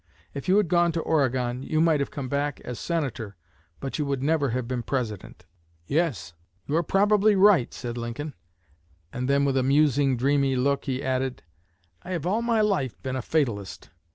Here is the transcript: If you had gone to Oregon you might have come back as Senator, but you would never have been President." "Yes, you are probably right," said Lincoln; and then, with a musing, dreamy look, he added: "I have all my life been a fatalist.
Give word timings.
If 0.33 0.47
you 0.47 0.57
had 0.57 0.67
gone 0.67 0.91
to 0.93 1.01
Oregon 1.01 1.61
you 1.61 1.79
might 1.79 1.99
have 1.99 2.09
come 2.09 2.27
back 2.27 2.59
as 2.61 2.79
Senator, 2.79 3.35
but 3.79 3.99
you 3.99 4.05
would 4.07 4.23
never 4.23 4.49
have 4.49 4.67
been 4.67 4.81
President." 4.81 5.45
"Yes, 5.85 6.33
you 6.65 6.75
are 6.75 6.81
probably 6.81 7.35
right," 7.35 7.71
said 7.71 7.99
Lincoln; 7.99 8.33
and 9.13 9.29
then, 9.29 9.45
with 9.45 9.57
a 9.57 9.61
musing, 9.61 10.17
dreamy 10.17 10.55
look, 10.55 10.85
he 10.85 11.03
added: 11.03 11.43
"I 12.01 12.13
have 12.13 12.25
all 12.25 12.41
my 12.41 12.61
life 12.61 12.99
been 13.03 13.15
a 13.15 13.21
fatalist. 13.21 13.91